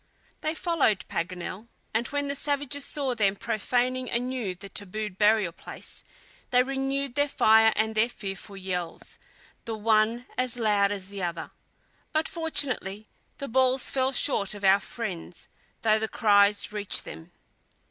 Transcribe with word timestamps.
They 0.41 0.55
followed 0.55 1.05
Paganel, 1.07 1.67
and 1.93 2.07
when 2.07 2.27
the 2.27 2.33
savages 2.33 2.83
saw 2.83 3.13
them 3.13 3.35
profaning 3.35 4.09
anew 4.09 4.55
the 4.55 4.67
tabooed 4.67 5.15
burial 5.19 5.51
place, 5.51 6.03
they 6.49 6.63
renewed 6.63 7.13
their 7.13 7.27
fire 7.27 7.71
and 7.75 7.93
their 7.93 8.09
fearful 8.09 8.57
yells, 8.57 9.19
the 9.65 9.75
one 9.75 10.25
as 10.39 10.57
loud 10.57 10.91
as 10.91 11.09
the 11.09 11.21
other. 11.21 11.51
But 12.13 12.27
fortunately 12.27 13.09
the 13.37 13.47
balls 13.47 13.91
fell 13.91 14.11
short 14.11 14.55
of 14.55 14.63
our 14.63 14.79
friends, 14.79 15.47
though 15.83 15.99
the 15.99 16.07
cries 16.07 16.71
reached 16.71 17.05
them. 17.05 17.31